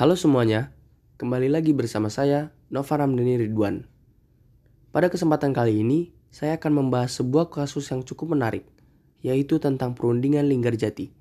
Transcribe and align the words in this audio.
Halo 0.00 0.16
semuanya, 0.16 0.72
kembali 1.20 1.52
lagi 1.52 1.76
bersama 1.76 2.08
saya 2.08 2.56
Nova 2.72 2.96
Ramdhani 2.96 3.36
Ridwan. 3.36 3.84
Pada 4.96 5.12
kesempatan 5.12 5.52
kali 5.52 5.84
ini, 5.84 6.08
saya 6.32 6.56
akan 6.56 6.72
membahas 6.72 7.20
sebuah 7.20 7.52
kasus 7.52 7.84
yang 7.92 8.00
cukup 8.00 8.32
menarik, 8.32 8.64
yaitu 9.20 9.60
tentang 9.60 9.92
perundingan 9.92 10.48
Linggarjati. 10.48 11.12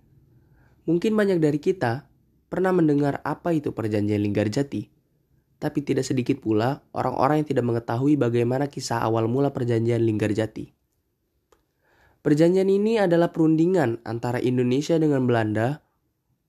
Mungkin 0.87 1.11
banyak 1.11 1.43
dari 1.43 1.59
kita 1.59 2.07
pernah 2.47 2.71
mendengar 2.71 3.19
apa 3.27 3.51
itu 3.51 3.75
perjanjian 3.75 4.23
Linggarjati, 4.23 4.87
tapi 5.59 5.79
tidak 5.83 6.07
sedikit 6.07 6.39
pula 6.39 6.79
orang-orang 6.95 7.43
yang 7.43 7.51
tidak 7.51 7.67
mengetahui 7.67 8.15
bagaimana 8.15 8.71
kisah 8.71 9.03
awal 9.03 9.27
mula 9.27 9.51
perjanjian 9.51 10.07
Linggarjati. 10.07 10.71
Perjanjian 12.23 12.71
ini 12.71 12.95
adalah 12.95 13.35
perundingan 13.35 13.99
antara 14.07 14.39
Indonesia 14.39 14.95
dengan 14.95 15.27
Belanda 15.27 15.83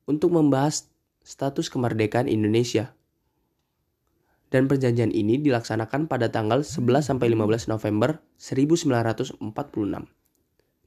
untuk 0.06 0.30
membahas 0.30 0.86
status 1.20 1.69
kemerdekaan 1.69 2.27
Indonesia. 2.27 2.97
Dan 4.51 4.66
perjanjian 4.66 5.15
ini 5.15 5.38
dilaksanakan 5.38 6.10
pada 6.10 6.27
tanggal 6.33 6.66
11 6.66 7.15
15 7.16 7.70
November 7.70 8.19
1946. 8.34 9.38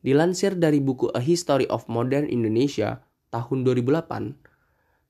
Dilansir 0.04 0.60
dari 0.60 0.84
buku 0.84 1.08
A 1.16 1.24
History 1.24 1.64
of 1.72 1.88
Modern 1.88 2.28
Indonesia 2.28 3.08
tahun 3.32 3.64
2008, 3.64 4.36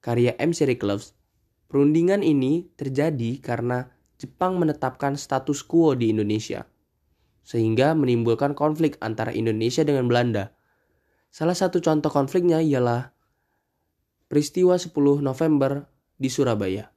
karya 0.06 0.38
M. 0.38 0.54
Cloves, 0.54 1.18
perundingan 1.66 2.22
ini 2.22 2.70
terjadi 2.78 3.42
karena 3.42 3.90
Jepang 4.22 4.62
menetapkan 4.62 5.18
status 5.18 5.66
quo 5.66 5.98
di 5.98 6.14
Indonesia, 6.14 6.70
sehingga 7.42 7.98
menimbulkan 7.98 8.54
konflik 8.54 9.02
antara 9.02 9.34
Indonesia 9.34 9.82
dengan 9.82 10.06
Belanda. 10.06 10.54
Salah 11.34 11.58
satu 11.58 11.82
contoh 11.82 12.14
konfliknya 12.14 12.62
ialah 12.62 13.13
peristiwa 14.34 14.74
10 14.82 15.22
November 15.22 15.86
di 16.18 16.26
Surabaya. 16.26 16.90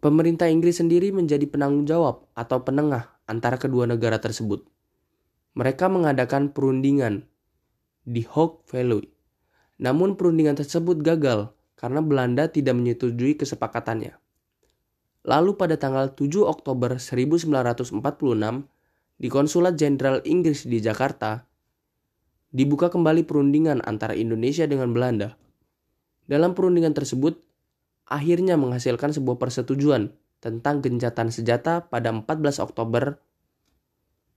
Pemerintah 0.00 0.48
Inggris 0.48 0.80
sendiri 0.80 1.12
menjadi 1.12 1.44
penanggung 1.44 1.84
jawab 1.84 2.32
atau 2.32 2.64
penengah 2.64 3.20
antara 3.28 3.60
kedua 3.60 3.84
negara 3.84 4.16
tersebut. 4.16 4.64
Mereka 5.52 5.92
mengadakan 5.92 6.56
perundingan 6.56 7.28
di 8.08 8.24
Hoek 8.24 8.64
Valley. 8.72 9.04
Namun 9.76 10.16
perundingan 10.16 10.56
tersebut 10.56 11.04
gagal 11.04 11.52
karena 11.76 12.00
Belanda 12.00 12.48
tidak 12.48 12.72
menyetujui 12.72 13.36
kesepakatannya. 13.36 14.16
Lalu 15.28 15.60
pada 15.60 15.76
tanggal 15.76 16.08
7 16.16 16.40
Oktober 16.40 16.96
1946 16.96 18.00
di 19.20 19.28
Konsulat 19.28 19.76
Jenderal 19.76 20.24
Inggris 20.24 20.64
di 20.64 20.80
Jakarta 20.80 21.44
dibuka 22.48 22.88
kembali 22.88 23.28
perundingan 23.28 23.84
antara 23.84 24.16
Indonesia 24.16 24.64
dengan 24.64 24.96
Belanda. 24.96 25.36
Dalam 26.26 26.58
perundingan 26.58 26.94
tersebut, 26.94 27.38
akhirnya 28.06 28.58
menghasilkan 28.58 29.14
sebuah 29.14 29.38
persetujuan 29.38 30.10
tentang 30.42 30.82
gencatan 30.82 31.30
senjata 31.30 31.86
pada 31.86 32.10
14 32.10 32.62
Oktober. 32.62 33.18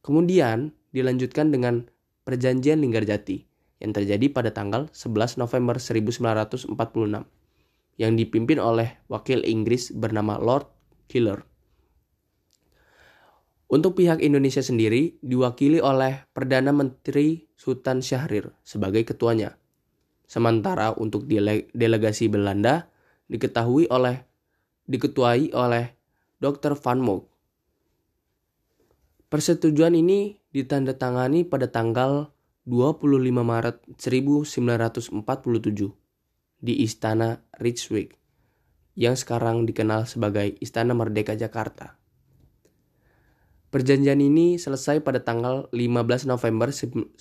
Kemudian 0.05 0.73
dilanjutkan 0.93 1.53
dengan 1.53 1.85
Perjanjian 2.25 2.81
Linggarjati 2.81 3.45
yang 3.81 3.91
terjadi 3.95 4.29
pada 4.29 4.53
tanggal 4.53 4.87
11 4.93 5.41
November 5.41 5.81
1946 5.81 6.69
yang 7.99 8.13
dipimpin 8.15 8.61
oleh 8.61 9.01
wakil 9.11 9.43
Inggris 9.43 9.91
bernama 9.91 10.39
Lord 10.39 10.69
Killer. 11.09 11.43
Untuk 13.69 14.01
pihak 14.01 14.25
Indonesia 14.25 14.65
sendiri 14.65 15.21
diwakili 15.21 15.77
oleh 15.77 16.25
Perdana 16.33 16.73
Menteri 16.73 17.53
Sultan 17.53 18.01
Syahrir 18.01 18.49
sebagai 18.65 19.05
ketuanya. 19.05 19.61
Sementara 20.29 20.93
untuk 20.93 21.25
dele 21.25 21.73
delegasi 21.73 22.29
Belanda 22.29 22.85
diketahui 23.33 23.89
oleh 23.89 24.29
diketuai 24.85 25.57
oleh 25.57 25.97
Dr. 26.37 26.77
Van 26.77 27.01
Moog. 27.01 27.25
Persetujuan 29.25 29.97
ini 29.97 30.37
ditandatangani 30.53 31.49
pada 31.49 31.65
tanggal 31.73 32.29
25 32.69 33.09
Maret 33.41 33.81
1947 33.97 35.17
di 36.61 36.73
Istana 36.85 37.41
Rijswijk 37.57 38.13
yang 38.93 39.17
sekarang 39.17 39.65
dikenal 39.65 40.05
sebagai 40.05 40.53
Istana 40.61 40.93
Merdeka 40.93 41.33
Jakarta. 41.33 41.97
Perjanjian 43.69 44.21
ini 44.21 44.61
selesai 44.61 45.01
pada 45.01 45.25
tanggal 45.25 45.69
15 45.73 46.29
November 46.29 46.69
1946 46.69 47.17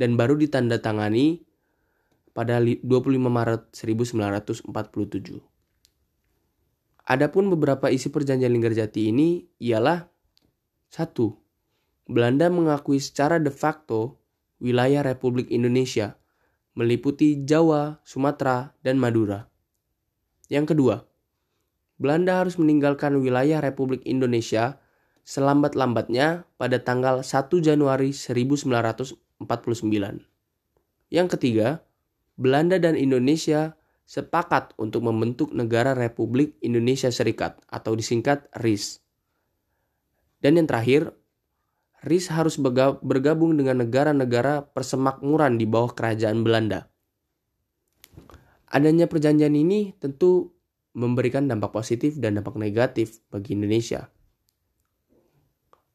dan 0.00 0.16
baru 0.16 0.40
ditandatangani 0.40 1.44
pada 2.32 2.56
25 2.56 3.20
Maret 3.20 3.68
1947. 3.76 4.72
Adapun 7.04 7.52
beberapa 7.52 7.92
isi 7.92 8.08
perjanjian 8.08 8.48
Linggarjati 8.48 9.12
ini 9.12 9.44
ialah 9.60 10.08
satu, 10.88 11.36
Belanda 12.08 12.48
mengakui 12.48 12.96
secara 12.96 13.36
de 13.36 13.52
facto 13.52 14.24
wilayah 14.56 15.04
Republik 15.04 15.52
Indonesia 15.52 16.16
meliputi 16.72 17.44
Jawa, 17.44 18.00
Sumatera, 18.06 18.72
dan 18.80 18.96
Madura. 18.96 19.50
Yang 20.48 20.74
kedua, 20.74 20.96
Belanda 22.00 22.40
harus 22.40 22.56
meninggalkan 22.56 23.20
wilayah 23.20 23.60
Republik 23.60 24.00
Indonesia 24.08 24.80
selambat-lambatnya 25.26 26.48
pada 26.56 26.80
tanggal 26.80 27.20
1 27.20 27.60
Januari 27.60 28.16
1949. 29.42 30.26
Yang 31.10 31.28
ketiga, 31.36 31.82
Belanda 32.40 32.78
dan 32.80 32.94
Indonesia 32.96 33.76
sepakat 34.10 34.74
untuk 34.74 35.06
membentuk 35.06 35.54
negara 35.54 35.94
Republik 35.94 36.58
Indonesia 36.64 37.10
Serikat 37.14 37.62
atau 37.70 37.94
disingkat 37.94 38.50
RIS. 38.58 38.98
Dan 40.40 40.58
yang 40.58 40.66
terakhir, 40.66 41.14
RIS 42.00 42.32
harus 42.32 42.56
bergabung 43.04 43.54
dengan 43.60 43.84
negara-negara 43.84 44.66
persemakmuran 44.72 45.60
di 45.60 45.68
bawah 45.68 45.92
kerajaan 45.92 46.40
Belanda. 46.40 46.88
Adanya 48.72 49.04
perjanjian 49.04 49.52
ini 49.52 49.92
tentu 50.00 50.54
memberikan 50.96 51.46
dampak 51.46 51.70
positif 51.70 52.16
dan 52.18 52.40
dampak 52.40 52.56
negatif 52.56 53.22
bagi 53.28 53.54
Indonesia. 53.54 54.08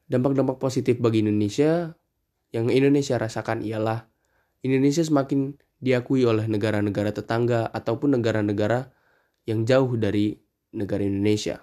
Dampak-dampak 0.06 0.62
positif 0.62 1.02
bagi 1.02 1.26
Indonesia 1.26 1.90
yang 2.56 2.72
Indonesia 2.72 3.20
rasakan 3.20 3.60
ialah 3.60 4.08
Indonesia 4.64 5.04
semakin 5.04 5.60
diakui 5.76 6.24
oleh 6.24 6.48
negara-negara 6.48 7.12
tetangga 7.12 7.68
ataupun 7.68 8.16
negara-negara 8.16 8.88
yang 9.44 9.68
jauh 9.68 9.92
dari 10.00 10.40
negara 10.72 11.04
Indonesia. 11.04 11.60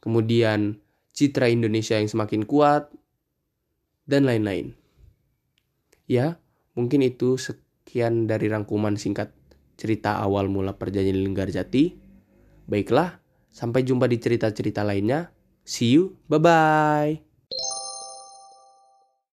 Kemudian 0.00 0.80
citra 1.12 1.52
Indonesia 1.52 2.00
yang 2.00 2.08
semakin 2.08 2.48
kuat 2.48 2.88
dan 4.08 4.24
lain-lain. 4.24 4.72
Ya, 6.08 6.40
mungkin 6.72 7.04
itu 7.04 7.36
sekian 7.36 8.24
dari 8.24 8.48
rangkuman 8.48 8.96
singkat 8.96 9.36
cerita 9.76 10.24
awal 10.24 10.48
mula 10.48 10.80
perjanjian 10.80 11.20
Linggarjati. 11.20 12.00
Baiklah, 12.64 13.20
sampai 13.52 13.84
jumpa 13.84 14.08
di 14.08 14.16
cerita-cerita 14.16 14.80
lainnya. 14.80 15.36
See 15.68 15.92
you, 15.92 16.16
bye-bye. 16.32 17.27